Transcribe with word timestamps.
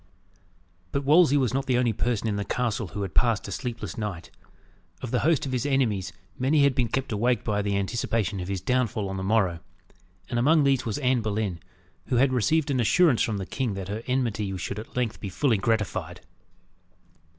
But 0.91 1.03
Wolsey 1.03 1.37
was 1.37 1.53
not 1.53 1.67
the 1.67 1.77
only 1.77 1.93
person 1.93 2.27
in 2.27 2.35
the 2.35 2.43
castle 2.43 2.87
who 2.87 3.03
had 3.03 3.13
passed 3.13 3.47
a 3.47 3.51
sleepless 3.51 3.99
night. 3.99 4.31
Of 5.03 5.11
the 5.11 5.19
host 5.19 5.45
of 5.45 5.51
his 5.51 5.63
enemies 5.63 6.11
many 6.39 6.63
had 6.63 6.73
been 6.73 6.87
kept 6.87 7.11
awake 7.11 7.43
by 7.43 7.61
the 7.61 7.77
anticipation 7.77 8.39
of 8.39 8.47
his 8.47 8.61
downfall 8.61 9.09
on 9.09 9.17
the 9.17 9.23
morrow; 9.23 9.59
and 10.27 10.39
among 10.39 10.63
these 10.63 10.87
was 10.87 10.97
Anne 10.97 11.21
Boleyn, 11.21 11.59
who 12.07 12.15
had 12.15 12.33
received 12.33 12.71
an 12.71 12.79
assurance 12.79 13.21
from 13.21 13.37
the 13.37 13.45
king 13.45 13.75
that 13.75 13.89
her 13.89 14.01
enmity 14.07 14.57
should 14.57 14.79
at 14.79 14.95
length 14.97 15.19
be 15.19 15.29
fully 15.29 15.57
gratified. 15.57 16.21